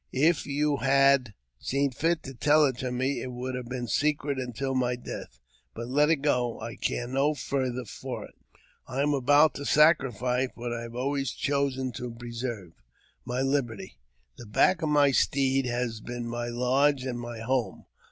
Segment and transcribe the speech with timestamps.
[0.17, 4.39] If you had seen fit to tell it to me, it would have been secret
[4.39, 5.39] until my death.
[5.75, 8.33] But let it go; I care no farther for it."
[8.87, 12.71] I am about to sacrifice what I have always chosen to preserve—
[13.25, 13.99] my liberty.
[14.39, 17.85] The back of my steed has been my lodge and my home.